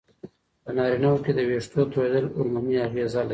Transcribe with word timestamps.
په 0.63 0.71
نارینه 0.77 1.07
وو 1.09 1.23
کې 1.25 1.31
وېښتو 1.49 1.81
توېیدل 1.93 2.25
هورموني 2.33 2.75
اغېزه 2.87 3.21
لري. 3.23 3.29